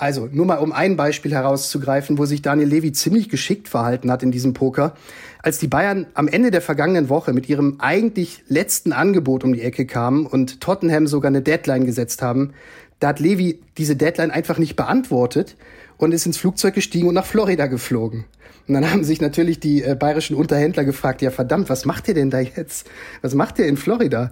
Also 0.00 0.30
nur 0.32 0.46
mal 0.46 0.56
um 0.56 0.72
ein 0.72 0.96
Beispiel 0.96 1.32
herauszugreifen, 1.32 2.16
wo 2.16 2.24
sich 2.24 2.40
Daniel 2.40 2.68
Levy 2.68 2.90
ziemlich 2.92 3.28
geschickt 3.28 3.68
verhalten 3.68 4.10
hat 4.10 4.22
in 4.22 4.30
diesem 4.32 4.54
Poker. 4.54 4.94
Als 5.42 5.58
die 5.58 5.68
Bayern 5.68 6.06
am 6.14 6.26
Ende 6.26 6.50
der 6.50 6.62
vergangenen 6.62 7.10
Woche 7.10 7.34
mit 7.34 7.50
ihrem 7.50 7.76
eigentlich 7.80 8.42
letzten 8.48 8.94
Angebot 8.94 9.44
um 9.44 9.52
die 9.52 9.60
Ecke 9.60 9.84
kamen 9.84 10.24
und 10.24 10.62
Tottenham 10.62 11.06
sogar 11.06 11.28
eine 11.28 11.42
Deadline 11.42 11.84
gesetzt 11.84 12.22
haben, 12.22 12.54
da 12.98 13.08
hat 13.08 13.20
Levy 13.20 13.60
diese 13.76 13.94
Deadline 13.94 14.30
einfach 14.30 14.56
nicht 14.56 14.74
beantwortet 14.74 15.56
und 15.98 16.12
ist 16.12 16.24
ins 16.24 16.38
Flugzeug 16.38 16.72
gestiegen 16.72 17.06
und 17.06 17.14
nach 17.14 17.26
Florida 17.26 17.66
geflogen. 17.66 18.24
Und 18.68 18.72
dann 18.72 18.90
haben 18.90 19.04
sich 19.04 19.20
natürlich 19.20 19.60
die 19.60 19.82
äh, 19.82 19.96
bayerischen 19.96 20.34
Unterhändler 20.34 20.84
gefragt, 20.84 21.20
ja 21.20 21.30
verdammt, 21.30 21.68
was 21.68 21.84
macht 21.84 22.08
ihr 22.08 22.14
denn 22.14 22.30
da 22.30 22.40
jetzt? 22.40 22.88
Was 23.20 23.34
macht 23.34 23.58
ihr 23.58 23.66
in 23.66 23.76
Florida? 23.76 24.30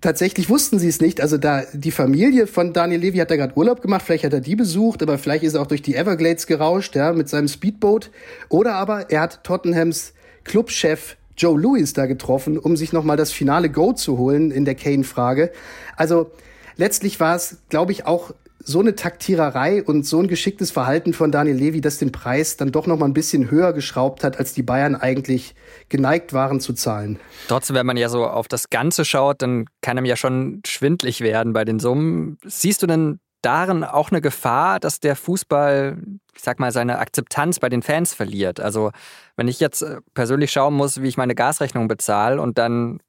Tatsächlich 0.00 0.48
wussten 0.48 0.78
sie 0.78 0.88
es 0.88 1.00
nicht. 1.00 1.20
Also 1.20 1.38
da 1.38 1.64
die 1.72 1.90
Familie 1.90 2.46
von 2.46 2.72
Daniel 2.72 3.00
Levy 3.00 3.18
hat 3.18 3.32
da 3.32 3.36
gerade 3.36 3.56
Urlaub 3.56 3.82
gemacht, 3.82 4.02
vielleicht 4.04 4.24
hat 4.24 4.32
er 4.32 4.40
die 4.40 4.54
besucht, 4.54 5.02
aber 5.02 5.18
vielleicht 5.18 5.42
ist 5.42 5.54
er 5.54 5.62
auch 5.62 5.66
durch 5.66 5.82
die 5.82 5.96
Everglades 5.96 6.46
gerauscht, 6.46 6.94
ja, 6.94 7.12
mit 7.12 7.28
seinem 7.28 7.48
Speedboat. 7.48 8.10
Oder 8.48 8.74
aber 8.74 9.10
er 9.10 9.22
hat 9.22 9.42
Tottenhams 9.42 10.12
Clubchef 10.44 11.16
Joe 11.36 11.58
Louis 11.58 11.92
da 11.92 12.06
getroffen, 12.06 12.58
um 12.58 12.76
sich 12.76 12.92
nochmal 12.92 13.16
das 13.16 13.32
finale 13.32 13.70
Go 13.70 13.92
zu 13.92 14.18
holen 14.18 14.52
in 14.52 14.64
der 14.64 14.76
Kane-Frage. 14.76 15.50
Also 15.96 16.30
letztlich 16.76 17.18
war 17.18 17.34
es, 17.34 17.58
glaube 17.68 17.90
ich, 17.90 18.06
auch 18.06 18.32
so 18.68 18.80
eine 18.80 18.94
Taktiererei 18.94 19.82
und 19.82 20.04
so 20.04 20.20
ein 20.20 20.28
geschicktes 20.28 20.70
Verhalten 20.70 21.14
von 21.14 21.32
Daniel 21.32 21.56
Levy, 21.56 21.80
das 21.80 21.96
den 21.96 22.12
Preis 22.12 22.58
dann 22.58 22.70
doch 22.70 22.86
noch 22.86 22.98
mal 22.98 23.06
ein 23.06 23.14
bisschen 23.14 23.50
höher 23.50 23.72
geschraubt 23.72 24.22
hat, 24.22 24.38
als 24.38 24.52
die 24.52 24.62
Bayern 24.62 24.94
eigentlich 24.94 25.54
geneigt 25.88 26.34
waren 26.34 26.60
zu 26.60 26.74
zahlen. 26.74 27.18
Trotzdem, 27.48 27.76
wenn 27.76 27.86
man 27.86 27.96
ja 27.96 28.10
so 28.10 28.26
auf 28.26 28.46
das 28.46 28.68
Ganze 28.68 29.06
schaut, 29.06 29.40
dann 29.40 29.64
kann 29.80 29.96
einem 29.96 30.04
ja 30.04 30.16
schon 30.16 30.60
schwindlig 30.66 31.22
werden 31.22 31.54
bei 31.54 31.64
den 31.64 31.78
Summen. 31.78 32.36
Siehst 32.44 32.82
du 32.82 32.86
denn 32.86 33.20
darin 33.40 33.84
auch 33.84 34.10
eine 34.10 34.20
Gefahr, 34.20 34.80
dass 34.80 35.00
der 35.00 35.16
Fußball, 35.16 35.96
ich 36.34 36.42
sag 36.42 36.60
mal, 36.60 36.70
seine 36.70 36.98
Akzeptanz 36.98 37.60
bei 37.60 37.70
den 37.70 37.80
Fans 37.80 38.12
verliert? 38.12 38.60
Also, 38.60 38.90
wenn 39.36 39.48
ich 39.48 39.60
jetzt 39.60 39.80
äh, 39.80 40.02
persönlich 40.12 40.52
schauen 40.52 40.74
muss, 40.74 41.00
wie 41.00 41.08
ich 41.08 41.16
meine 41.16 41.34
Gasrechnung 41.34 41.88
bezahle 41.88 42.42
und 42.42 42.58
dann 42.58 43.00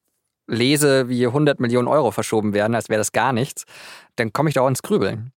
lese, 0.48 1.10
wie 1.10 1.28
100 1.28 1.60
Millionen 1.60 1.90
Euro 1.90 2.12
verschoben 2.12 2.54
werden, 2.54 2.76
als 2.76 2.88
wäre 2.88 3.00
das 3.00 3.12
gar 3.12 3.34
nichts, 3.34 3.66
dann 4.16 4.32
komme 4.32 4.48
ich 4.48 4.56
da 4.56 4.62
auch 4.62 4.70
ins 4.70 4.84
Grübeln. 4.84 5.34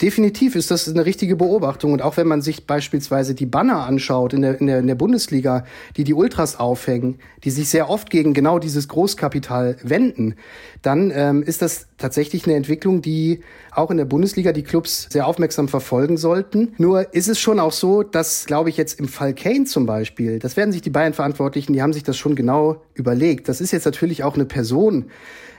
Definitiv 0.00 0.54
ist 0.54 0.70
das 0.70 0.88
eine 0.88 1.04
richtige 1.04 1.34
Beobachtung. 1.34 1.92
Und 1.92 2.02
auch 2.02 2.16
wenn 2.16 2.28
man 2.28 2.40
sich 2.40 2.66
beispielsweise 2.66 3.34
die 3.34 3.46
Banner 3.46 3.84
anschaut 3.84 4.32
in 4.32 4.42
der, 4.42 4.60
in 4.60 4.68
der, 4.68 4.78
in 4.78 4.86
der 4.86 4.94
Bundesliga, 4.94 5.64
die 5.96 6.04
die 6.04 6.14
Ultras 6.14 6.56
aufhängen, 6.56 7.18
die 7.42 7.50
sich 7.50 7.68
sehr 7.68 7.90
oft 7.90 8.08
gegen 8.08 8.32
genau 8.32 8.60
dieses 8.60 8.86
Großkapital 8.86 9.76
wenden, 9.82 10.36
dann 10.82 11.10
ähm, 11.12 11.42
ist 11.42 11.62
das 11.62 11.88
tatsächlich 11.98 12.44
eine 12.46 12.54
Entwicklung, 12.54 13.02
die 13.02 13.40
auch 13.78 13.90
in 13.90 13.96
der 13.96 14.04
Bundesliga 14.04 14.52
die 14.52 14.62
Clubs 14.62 15.06
sehr 15.10 15.26
aufmerksam 15.26 15.68
verfolgen 15.68 16.16
sollten. 16.16 16.74
Nur 16.78 17.14
ist 17.14 17.28
es 17.28 17.40
schon 17.40 17.60
auch 17.60 17.72
so, 17.72 18.02
dass, 18.02 18.46
glaube 18.46 18.68
ich, 18.70 18.76
jetzt 18.76 18.98
im 18.98 19.08
Fall 19.08 19.34
Kane 19.34 19.64
zum 19.64 19.86
Beispiel, 19.86 20.38
das 20.38 20.56
werden 20.56 20.72
sich 20.72 20.82
die 20.82 20.90
Bayern-Verantwortlichen, 20.90 21.72
die 21.72 21.82
haben 21.82 21.92
sich 21.92 22.02
das 22.02 22.16
schon 22.16 22.34
genau 22.34 22.82
überlegt. 22.94 23.48
Das 23.48 23.60
ist 23.60 23.72
jetzt 23.72 23.84
natürlich 23.84 24.24
auch 24.24 24.34
eine 24.34 24.44
Person, 24.44 25.06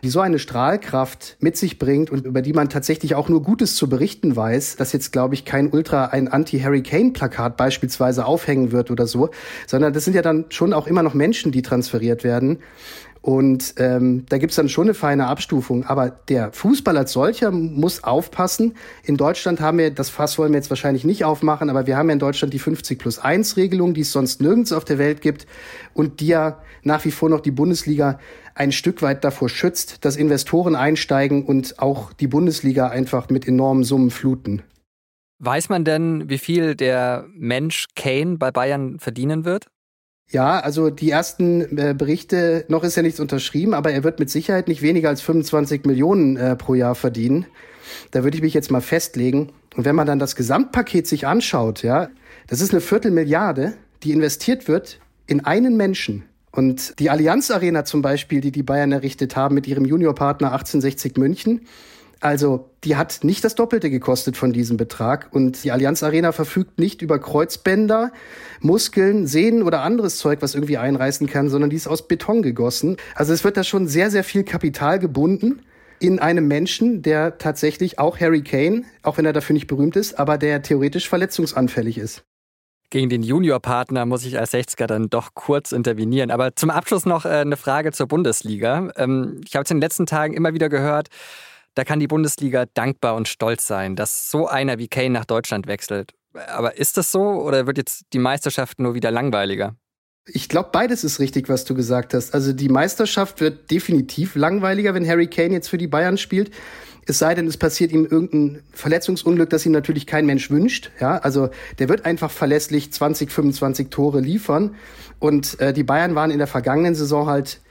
die 0.03 0.09
so 0.09 0.19
eine 0.19 0.39
Strahlkraft 0.39 1.38
mit 1.39 1.57
sich 1.57 1.79
bringt 1.79 2.09
und 2.09 2.25
über 2.25 2.41
die 2.41 2.53
man 2.53 2.69
tatsächlich 2.69 3.15
auch 3.15 3.29
nur 3.29 3.43
Gutes 3.43 3.75
zu 3.75 3.89
berichten 3.89 4.35
weiß, 4.35 4.77
dass 4.77 4.93
jetzt, 4.93 5.11
glaube 5.11 5.33
ich, 5.33 5.45
kein 5.45 5.69
Ultra 5.71 6.05
ein 6.05 6.27
Anti-Harry 6.27 6.83
Kane-Plakat 6.83 7.57
beispielsweise 7.57 8.25
aufhängen 8.25 8.71
wird 8.71 8.91
oder 8.91 9.07
so, 9.07 9.29
sondern 9.67 9.93
das 9.93 10.05
sind 10.05 10.13
ja 10.13 10.21
dann 10.21 10.45
schon 10.49 10.73
auch 10.73 10.88
immer 10.88 11.03
noch 11.03 11.13
Menschen, 11.13 11.51
die 11.51 11.61
transferiert 11.61 12.23
werden. 12.23 12.59
Und 13.21 13.75
ähm, 13.77 14.25
da 14.29 14.38
gibt's 14.38 14.55
dann 14.55 14.69
schon 14.69 14.85
eine 14.85 14.93
feine 14.93 15.27
Abstufung. 15.27 15.85
Aber 15.85 16.09
der 16.09 16.53
Fußball 16.53 16.97
als 16.97 17.11
solcher 17.11 17.51
muss 17.51 18.03
aufpassen. 18.03 18.75
In 19.03 19.17
Deutschland 19.17 19.59
haben 19.59 19.77
wir, 19.77 19.91
das 19.91 20.09
Fass 20.09 20.38
wollen 20.38 20.53
wir 20.53 20.57
jetzt 20.57 20.69
wahrscheinlich 20.69 21.03
nicht 21.03 21.25
aufmachen, 21.25 21.69
aber 21.69 21.85
wir 21.85 21.97
haben 21.97 22.09
ja 22.09 22.13
in 22.13 22.19
Deutschland 22.19 22.53
die 22.53 22.59
50 22.59 22.97
plus 22.97 23.19
1 23.19 23.57
Regelung, 23.57 23.93
die 23.93 24.01
es 24.01 24.11
sonst 24.11 24.41
nirgends 24.41 24.71
auf 24.71 24.85
der 24.85 24.97
Welt 24.97 25.21
gibt 25.21 25.47
und 25.93 26.21
die 26.21 26.27
ja 26.27 26.59
nach 26.83 27.03
wie 27.03 27.11
vor 27.11 27.29
noch 27.29 27.41
die 27.41 27.51
Bundesliga 27.51 28.19
ein 28.55 28.71
Stück 28.71 29.01
weit 29.01 29.23
davor 29.23 29.49
schützt, 29.49 30.05
dass 30.05 30.15
Investoren 30.15 30.75
einsteigen 30.75 31.45
und 31.45 31.79
auch 31.79 32.13
die 32.13 32.27
Bundesliga 32.27 32.88
einfach 32.88 33.29
mit 33.29 33.47
enormen 33.47 33.83
Summen 33.83 34.11
fluten. 34.11 34.63
Weiß 35.39 35.69
man 35.69 35.85
denn, 35.85 36.29
wie 36.29 36.38
viel 36.38 36.75
der 36.75 37.25
Mensch 37.33 37.85
Kane 37.95 38.38
bei 38.38 38.51
Bayern 38.51 38.99
verdienen 38.99 39.45
wird? 39.45 39.67
Ja, 40.31 40.59
also 40.59 40.91
die 40.91 41.09
ersten 41.09 41.77
äh, 41.77 41.95
Berichte, 41.98 42.65
noch 42.67 42.83
ist 42.83 42.95
ja 42.95 43.01
nichts 43.01 43.19
unterschrieben, 43.19 43.74
aber 43.74 43.91
er 43.91 44.03
wird 44.03 44.19
mit 44.19 44.29
Sicherheit 44.29 44.67
nicht 44.67 44.83
weniger 44.83 45.09
als 45.09 45.21
25 45.21 45.86
Millionen 45.86 46.38
äh, 46.38 46.55
pro 46.55 46.75
Jahr 46.75 46.93
verdienen. 46.93 47.48
Da 48.12 48.24
würde 48.24 48.38
ich 48.38 48.43
mich 48.43 48.53
jetzt 48.53 48.69
mal 48.69 48.81
festlegen. 48.81 49.51
Und 49.75 49.86
wenn 49.86 49.95
man 49.95 50.05
dann 50.05 50.19
das 50.19 50.36
Gesamtpaket 50.36 51.07
sich 51.07 51.25
anschaut, 51.25 51.81
ja, 51.81 52.09
das 52.48 52.62
ist 52.62 52.71
eine 52.71 52.81
Viertelmilliarde, 52.81 53.74
die 54.03 54.12
investiert 54.12 54.67
wird 54.67 55.00
in 55.25 55.45
einen 55.45 55.77
Menschen. 55.77 56.25
Und 56.51 57.00
die 57.00 57.09
Allianz 57.09 57.50
Arena 57.50 57.86
zum 57.86 58.03
Beispiel, 58.03 58.41
die 58.41 58.51
die 58.51 58.63
Bayern 58.63 58.91
errichtet 58.91 59.36
haben 59.36 59.55
mit 59.55 59.67
ihrem 59.67 59.86
Juniorpartner 59.86 60.51
1860 60.51 61.17
München, 61.17 61.62
Also 62.21 62.69
die 62.83 62.97
hat 62.97 63.23
nicht 63.23 63.43
das 63.43 63.55
Doppelte 63.55 63.89
gekostet 63.89 64.35
von 64.35 64.51
diesem 64.51 64.75
Betrag 64.75 65.29
und 65.31 65.63
die 65.63 65.71
Allianz 65.71 66.03
Arena 66.03 66.33
verfügt 66.33 66.77
nicht 66.77 67.01
über 67.01 67.17
Kreuzbänder, 67.17 68.11
Muskeln, 68.59 69.25
Sehnen 69.25 69.63
oder 69.63 69.81
anderes 69.81 70.17
Zeug, 70.17 70.41
was 70.41 70.53
irgendwie 70.53 70.77
einreißen 70.77 71.27
kann, 71.27 71.49
sondern 71.49 71.69
die 71.69 71.77
ist 71.77 71.88
aus 71.88 72.07
Beton 72.07 72.41
gegossen. 72.41 72.97
Also 73.15 73.31
es 73.31 73.43
wird 73.43 73.55
da 73.55 73.63
schon 73.63 73.88
sehr, 73.88 74.11
sehr 74.11 74.25
viel 74.25 74.43
Kapital 74.43 74.99
gebunden 74.99 75.61
in 75.99 76.19
einem 76.19 76.47
Menschen, 76.47 77.01
der 77.01 77.38
tatsächlich 77.38 77.99
auch 77.99 78.19
Harry 78.19 78.41
Kane, 78.41 78.83
auch 79.03 79.17
wenn 79.17 79.25
er 79.25 79.33
dafür 79.33 79.53
nicht 79.53 79.67
berühmt 79.67 79.95
ist, 79.95 80.19
aber 80.19 80.38
der 80.38 80.61
theoretisch 80.61 81.07
verletzungsanfällig 81.07 81.97
ist. 81.97 82.23
Gegen 82.91 83.09
den 83.09 83.21
Juniorpartner 83.21 84.05
muss 84.07 84.25
ich 84.25 84.39
als 84.39 84.51
60er 84.51 84.88
dann 84.88 85.09
doch 85.09 85.35
kurz 85.35 85.71
intervenieren. 85.71 86.31
Aber 86.31 86.55
zum 86.55 86.71
Abschluss 86.71 87.05
noch 87.05 87.23
äh, 87.23 87.29
eine 87.29 87.55
Frage 87.55 87.91
zur 87.91 88.07
Bundesliga. 88.07 88.89
Ähm, 88.95 89.41
ich 89.45 89.55
habe 89.55 89.63
es 89.63 89.69
in 89.69 89.77
den 89.77 89.81
letzten 89.81 90.07
Tagen 90.07 90.33
immer 90.33 90.55
wieder 90.55 90.69
gehört, 90.69 91.09
da 91.75 91.83
kann 91.83 91.99
die 91.99 92.07
Bundesliga 92.07 92.65
dankbar 92.73 93.15
und 93.15 93.27
stolz 93.27 93.67
sein, 93.67 93.95
dass 93.95 94.29
so 94.29 94.47
einer 94.47 94.77
wie 94.77 94.88
Kane 94.88 95.11
nach 95.11 95.25
Deutschland 95.25 95.67
wechselt. 95.67 96.13
Aber 96.47 96.77
ist 96.77 96.97
das 96.97 97.11
so 97.11 97.21
oder 97.21 97.67
wird 97.67 97.77
jetzt 97.77 98.05
die 98.13 98.19
Meisterschaft 98.19 98.79
nur 98.79 98.93
wieder 98.93 99.11
langweiliger? 99.11 99.75
Ich 100.31 100.47
glaube, 100.47 100.69
beides 100.71 101.03
ist 101.03 101.19
richtig, 101.19 101.49
was 101.49 101.65
du 101.65 101.73
gesagt 101.73 102.13
hast. 102.13 102.33
Also 102.35 102.53
die 102.53 102.69
Meisterschaft 102.69 103.41
wird 103.41 103.71
definitiv 103.71 104.35
langweiliger, 104.35 104.93
wenn 104.93 105.07
Harry 105.07 105.27
Kane 105.27 105.53
jetzt 105.53 105.69
für 105.69 105.77
die 105.77 105.88
Bayern 105.88 106.17
spielt. 106.17 106.51
Es 107.07 107.17
sei 107.17 107.33
denn, 107.33 107.47
es 107.47 107.57
passiert 107.57 107.91
ihm 107.91 108.05
irgendein 108.05 108.61
Verletzungsunglück, 108.71 109.49
das 109.49 109.65
ihm 109.65 109.71
natürlich 109.71 110.05
kein 110.05 110.27
Mensch 110.27 110.51
wünscht. 110.51 110.91
Ja, 110.99 111.17
also 111.17 111.49
der 111.79 111.89
wird 111.89 112.05
einfach 112.05 112.29
verlässlich 112.29 112.93
20, 112.93 113.31
25 113.31 113.89
Tore 113.89 114.19
liefern. 114.19 114.75
Und 115.17 115.59
äh, 115.59 115.73
die 115.73 115.83
Bayern 115.83 116.13
waren 116.13 116.29
in 116.29 116.38
der 116.38 116.47
vergangenen 116.47 116.93
Saison 116.93 117.25
halt 117.25 117.61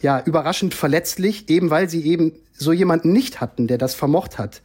ja 0.00 0.22
überraschend 0.24 0.74
verletzlich, 0.74 1.48
eben 1.48 1.70
weil 1.70 1.88
sie 1.88 2.04
eben 2.04 2.32
so 2.56 2.72
jemanden 2.72 3.12
nicht 3.12 3.40
hatten, 3.40 3.66
der 3.66 3.78
das 3.78 3.94
vermocht 3.94 4.38
hat. 4.38 4.60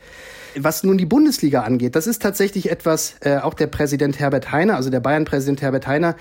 Was 0.58 0.84
nun 0.84 0.98
die 0.98 1.06
Bundesliga 1.06 1.62
angeht, 1.62 1.96
das 1.96 2.08
ist 2.08 2.22
tatsächlich 2.22 2.72
etwas, 2.72 3.16
äh, 3.22 3.38
auch 3.38 3.54
der 3.54 3.68
Präsident 3.68 4.20
Herbert 4.20 4.52
Heiner, 4.52 4.76
also 4.76 4.90
der 4.90 5.00
Bayern-Präsident 5.00 5.62
Herbert 5.62 5.86
Heiner, 5.88 6.16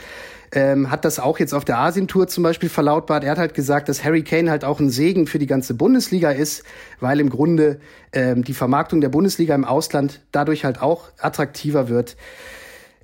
ähm, 0.53 0.91
hat 0.91 1.05
das 1.05 1.19
auch 1.19 1.39
jetzt 1.39 1.55
auf 1.55 1.65
der 1.65 1.79
Asien-Tour 1.79 2.27
zum 2.29 2.43
Beispiel 2.43 2.69
verlautbart. 2.69 3.25
Er 3.25 3.33
hat 3.33 3.39
halt 3.39 3.55
gesagt, 3.55 3.89
dass 3.89 4.05
Harry 4.05 4.23
Kane 4.23 4.51
halt 4.51 4.65
auch 4.65 4.81
ein 4.81 4.91
Segen 4.91 5.27
für 5.27 5.39
die 5.39 5.47
ganze 5.47 5.75
Bundesliga 5.75 6.31
ist, 6.31 6.63
weil 7.01 7.21
im 7.21 7.31
Grunde 7.31 7.81
ähm, 8.13 8.45
die 8.45 8.55
Vermarktung 8.55 9.01
der 9.01 9.11
Bundesliga 9.11 9.55
im 9.55 9.65
Ausland 9.65 10.21
dadurch 10.33 10.65
halt 10.65 10.81
auch 10.81 11.09
attraktiver 11.19 11.89
wird 11.89 12.17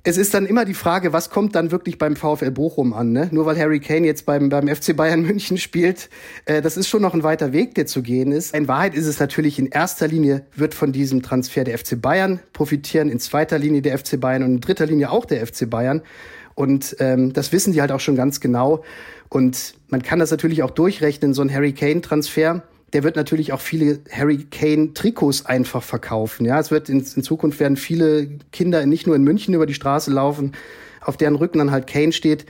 es 0.07 0.17
ist 0.17 0.35
dann 0.35 0.45
immer 0.45 0.65
die 0.65 0.75
Frage, 0.75 1.13
was 1.13 1.31
kommt 1.31 1.55
dann 1.55 1.71
wirklich 1.71 1.97
beim 1.97 2.15
VfL 2.15 2.51
Bochum 2.51 2.93
an? 2.93 3.11
Ne? 3.11 3.27
Nur 3.31 3.47
weil 3.47 3.57
Harry 3.57 3.79
Kane 3.79 4.05
jetzt 4.05 4.27
beim, 4.27 4.49
beim 4.49 4.67
FC 4.67 4.95
Bayern 4.95 5.21
München 5.23 5.57
spielt, 5.57 6.09
äh, 6.45 6.61
das 6.61 6.77
ist 6.77 6.87
schon 6.87 7.01
noch 7.01 7.15
ein 7.15 7.23
weiter 7.23 7.53
Weg, 7.53 7.73
der 7.73 7.87
zu 7.87 8.03
gehen 8.03 8.31
ist. 8.31 8.55
In 8.55 8.67
Wahrheit 8.67 8.93
ist 8.93 9.07
es 9.07 9.19
natürlich 9.19 9.57
in 9.57 9.65
erster 9.65 10.07
Linie, 10.07 10.45
wird 10.55 10.75
von 10.75 10.91
diesem 10.91 11.23
Transfer 11.23 11.63
der 11.63 11.77
FC 11.79 11.99
Bayern 11.99 12.39
profitieren, 12.53 13.09
in 13.09 13.19
zweiter 13.19 13.57
Linie 13.57 13.81
der 13.81 13.97
FC 13.97 14.19
Bayern 14.19 14.43
und 14.43 14.49
in 14.51 14.61
dritter 14.61 14.85
Linie 14.85 15.09
auch 15.09 15.25
der 15.25 15.45
FC 15.45 15.67
Bayern. 15.67 16.03
Und 16.53 16.95
ähm, 16.99 17.33
das 17.33 17.51
wissen 17.51 17.73
die 17.73 17.81
halt 17.81 17.91
auch 17.91 17.99
schon 17.99 18.15
ganz 18.15 18.39
genau. 18.39 18.83
Und 19.29 19.73
man 19.89 20.03
kann 20.03 20.19
das 20.19 20.29
natürlich 20.29 20.61
auch 20.61 20.71
durchrechnen, 20.71 21.33
so 21.33 21.41
ein 21.41 21.51
Harry 21.51 21.73
Kane-Transfer 21.73 22.61
der 22.95 23.03
wird 23.03 23.17
natürlich 23.17 23.51
auch 23.51 23.59
viele 23.59 23.99
Harry 24.09 24.45
Kane 24.49 24.93
Trikots 24.93 25.45
einfach 25.45 25.83
verkaufen. 25.83 26.45
Ja, 26.45 26.57
es 26.61 26.71
wird 26.71 26.87
in, 26.87 26.99
in 26.99 27.23
Zukunft 27.23 27.59
werden 27.59 27.75
viele 27.75 28.39
Kinder 28.53 28.85
nicht 28.85 29.05
nur 29.05 29.17
in 29.17 29.23
München 29.23 29.53
über 29.53 29.65
die 29.65 29.73
Straße 29.73 30.11
laufen, 30.11 30.53
auf 31.01 31.17
deren 31.17 31.35
Rücken 31.35 31.57
dann 31.57 31.71
halt 31.71 31.87
Kane 31.87 32.13
steht. 32.13 32.45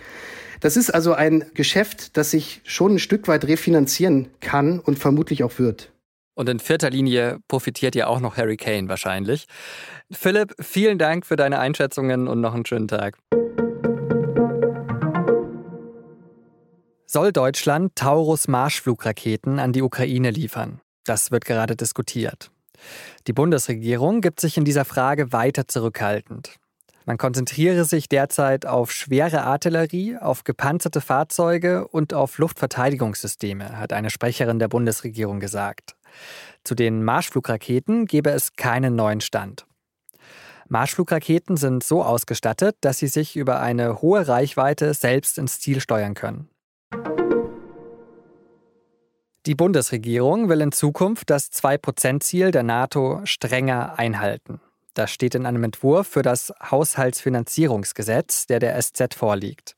Das 0.59 0.77
ist 0.77 0.91
also 0.91 1.13
ein 1.13 1.45
Geschäft, 1.55 2.15
das 2.15 2.29
sich 2.29 2.61
schon 2.63 2.93
ein 2.95 2.99
Stück 2.99 3.27
weit 3.27 3.45
refinanzieren 3.45 4.27
kann 4.39 4.79
und 4.79 4.99
vermutlich 4.99 5.43
auch 5.43 5.57
wird. 5.57 5.91
Und 6.35 6.47
in 6.47 6.59
vierter 6.59 6.91
Linie 6.91 7.39
profitiert 7.47 7.95
ja 7.95 8.05
auch 8.05 8.19
noch 8.19 8.37
Harry 8.37 8.57
Kane 8.57 8.87
wahrscheinlich. 8.87 9.47
Philipp, 10.11 10.53
vielen 10.59 10.99
Dank 10.99 11.25
für 11.25 11.37
deine 11.37 11.57
Einschätzungen 11.57 12.27
und 12.27 12.39
noch 12.39 12.53
einen 12.53 12.67
schönen 12.67 12.87
Tag. 12.87 13.17
Soll 17.07 17.31
Deutschland 17.31 17.95
Taurus-Marschflugraketen 17.95 19.59
an 19.59 19.73
die 19.73 19.83
Ukraine 19.83 20.31
liefern? 20.31 20.81
Das 21.03 21.29
wird 21.29 21.45
gerade 21.45 21.75
diskutiert. 21.75 22.49
Die 23.27 23.33
Bundesregierung 23.33 24.21
gibt 24.21 24.39
sich 24.39 24.57
in 24.57 24.65
dieser 24.65 24.85
Frage 24.85 25.31
weiter 25.31 25.67
zurückhaltend. 25.67 26.55
Man 27.05 27.19
konzentriere 27.19 27.85
sich 27.85 28.09
derzeit 28.09 28.65
auf 28.65 28.91
schwere 28.91 29.43
Artillerie, 29.43 30.17
auf 30.17 30.43
gepanzerte 30.43 30.99
Fahrzeuge 30.99 31.87
und 31.87 32.15
auf 32.15 32.39
Luftverteidigungssysteme, 32.39 33.77
hat 33.77 33.93
eine 33.93 34.09
Sprecherin 34.09 34.57
der 34.57 34.67
Bundesregierung 34.67 35.39
gesagt. 35.39 35.95
Zu 36.63 36.73
den 36.73 37.03
Marschflugraketen 37.03 38.07
gebe 38.07 38.31
es 38.31 38.53
keinen 38.53 38.95
neuen 38.95 39.21
Stand. 39.21 39.67
Marschflugraketen 40.67 41.57
sind 41.57 41.83
so 41.83 42.01
ausgestattet, 42.01 42.77
dass 42.81 42.97
sie 42.97 43.07
sich 43.07 43.35
über 43.35 43.59
eine 43.59 44.01
hohe 44.01 44.27
Reichweite 44.27 44.95
selbst 44.95 45.37
ins 45.37 45.59
Ziel 45.59 45.79
steuern 45.79 46.15
können. 46.15 46.49
Die 49.45 49.53
Bundesregierung 49.53 50.49
will 50.49 50.59
in 50.59 50.71
Zukunft 50.71 51.29
das 51.29 51.51
2-Prozent-Ziel 51.51 52.49
der 52.49 52.63
NATO 52.63 53.21
strenger 53.25 53.99
einhalten. 53.99 54.59
Das 54.95 55.11
steht 55.11 55.35
in 55.35 55.45
einem 55.45 55.63
Entwurf 55.63 56.07
für 56.07 56.23
das 56.23 56.51
Haushaltsfinanzierungsgesetz, 56.71 58.47
der 58.47 58.57
der 58.57 58.81
SZ 58.81 59.13
vorliegt. 59.13 59.75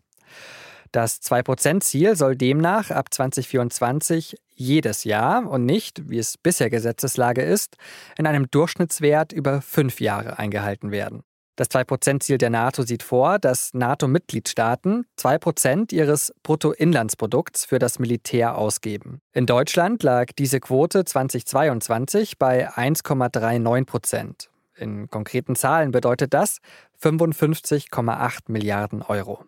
Das 0.93 1.21
2-Prozent-Ziel 1.21 2.15
soll 2.15 2.37
demnach 2.37 2.91
ab 2.91 3.13
2024 3.13 4.37
jedes 4.55 5.03
Jahr 5.03 5.45
und 5.45 5.65
nicht, 5.65 6.09
wie 6.09 6.19
es 6.19 6.37
bisher 6.37 6.69
Gesetzeslage 6.69 7.41
ist, 7.41 7.75
in 8.17 8.25
einem 8.25 8.49
Durchschnittswert 8.49 9.33
über 9.33 9.61
fünf 9.61 9.99
Jahre 9.99 10.39
eingehalten 10.39 10.91
werden. 10.91 11.23
Das 11.57 11.71
2%-Ziel 11.71 12.37
der 12.37 12.51
NATO 12.51 12.83
sieht 12.83 13.01
vor, 13.01 13.39
dass 13.39 13.73
NATO-Mitgliedstaaten 13.73 15.07
2% 15.19 15.91
ihres 15.91 16.31
Bruttoinlandsprodukts 16.43 17.65
für 17.65 17.79
das 17.79 17.97
Militär 17.97 18.55
ausgeben. 18.55 19.21
In 19.33 19.47
Deutschland 19.47 20.03
lag 20.03 20.27
diese 20.37 20.59
Quote 20.59 21.03
2022 21.03 22.37
bei 22.37 22.69
1,39% 22.69 24.49
In 24.75 25.09
konkreten 25.09 25.55
Zahlen 25.55 25.89
bedeutet 25.89 26.35
das 26.35 26.59
55,8 27.01 28.37
Milliarden 28.49 29.01
Euro. 29.01 29.43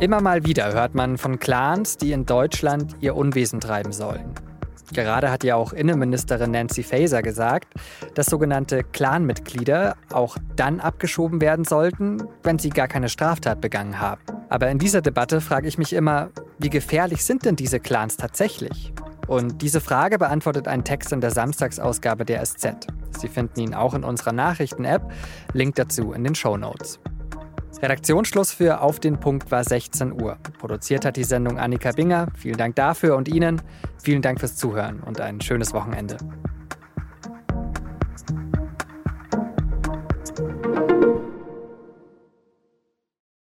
Immer 0.00 0.20
mal 0.20 0.44
wieder 0.44 0.72
hört 0.72 0.96
man 0.96 1.18
von 1.18 1.38
Clans, 1.38 1.98
die 1.98 2.10
in 2.10 2.26
Deutschland 2.26 2.96
ihr 2.98 3.14
Unwesen 3.14 3.60
treiben 3.60 3.92
sollen. 3.92 4.34
Gerade 4.92 5.30
hat 5.30 5.44
ja 5.44 5.56
auch 5.56 5.72
Innenministerin 5.72 6.50
Nancy 6.50 6.82
Faeser 6.82 7.22
gesagt, 7.22 7.74
dass 8.14 8.26
sogenannte 8.26 8.82
Clanmitglieder 8.84 9.96
auch 10.12 10.36
dann 10.56 10.80
abgeschoben 10.80 11.40
werden 11.40 11.64
sollten, 11.64 12.22
wenn 12.42 12.58
sie 12.58 12.70
gar 12.70 12.88
keine 12.88 13.08
Straftat 13.08 13.60
begangen 13.60 14.00
haben. 14.00 14.20
Aber 14.48 14.68
in 14.68 14.78
dieser 14.78 15.00
Debatte 15.00 15.40
frage 15.40 15.68
ich 15.68 15.78
mich 15.78 15.92
immer, 15.92 16.30
wie 16.58 16.70
gefährlich 16.70 17.24
sind 17.24 17.44
denn 17.44 17.56
diese 17.56 17.80
Clans 17.80 18.16
tatsächlich? 18.16 18.92
Und 19.26 19.62
diese 19.62 19.80
Frage 19.80 20.18
beantwortet 20.18 20.68
ein 20.68 20.84
Text 20.84 21.12
in 21.12 21.20
der 21.20 21.30
Samstagsausgabe 21.30 22.24
der 22.24 22.44
SZ. 22.44 22.86
Sie 23.18 23.28
finden 23.28 23.60
ihn 23.60 23.74
auch 23.74 23.94
in 23.94 24.04
unserer 24.04 24.32
Nachrichten-App. 24.32 25.10
Link 25.52 25.76
dazu 25.76 26.12
in 26.12 26.24
den 26.24 26.34
Show 26.34 26.56
Notes. 26.56 27.00
Redaktionsschluss 27.82 28.52
für 28.52 28.80
Auf 28.80 29.00
den 29.00 29.18
Punkt 29.18 29.50
war 29.50 29.64
16 29.64 30.12
Uhr. 30.12 30.36
Produziert 30.58 31.04
hat 31.04 31.16
die 31.16 31.24
Sendung 31.24 31.58
Annika 31.58 31.92
Binger. 31.92 32.28
Vielen 32.36 32.56
Dank 32.56 32.76
dafür 32.76 33.16
und 33.16 33.28
Ihnen. 33.28 33.60
Vielen 34.02 34.22
Dank 34.22 34.40
fürs 34.40 34.56
Zuhören 34.56 35.00
und 35.00 35.20
ein 35.20 35.40
schönes 35.40 35.72
Wochenende. 35.74 36.16